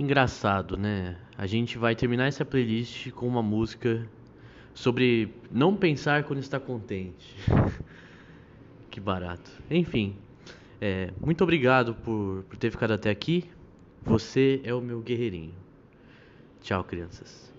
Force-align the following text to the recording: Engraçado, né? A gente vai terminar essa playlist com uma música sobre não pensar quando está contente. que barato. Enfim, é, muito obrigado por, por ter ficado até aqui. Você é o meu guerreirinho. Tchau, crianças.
Engraçado, 0.00 0.78
né? 0.78 1.14
A 1.36 1.46
gente 1.46 1.76
vai 1.76 1.94
terminar 1.94 2.24
essa 2.24 2.42
playlist 2.42 3.10
com 3.10 3.28
uma 3.28 3.42
música 3.42 4.08
sobre 4.72 5.28
não 5.50 5.76
pensar 5.76 6.24
quando 6.24 6.38
está 6.38 6.58
contente. 6.58 7.36
que 8.90 8.98
barato. 8.98 9.50
Enfim, 9.70 10.16
é, 10.80 11.10
muito 11.22 11.44
obrigado 11.44 11.94
por, 11.96 12.44
por 12.44 12.56
ter 12.56 12.70
ficado 12.70 12.94
até 12.94 13.10
aqui. 13.10 13.44
Você 14.02 14.62
é 14.64 14.72
o 14.72 14.80
meu 14.80 15.02
guerreirinho. 15.02 15.52
Tchau, 16.62 16.82
crianças. 16.82 17.52